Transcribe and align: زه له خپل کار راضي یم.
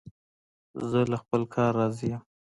زه 0.89 0.99
له 1.11 1.17
خپل 1.23 1.41
کار 1.55 1.71
راضي 1.81 2.07
یم. 2.11 2.21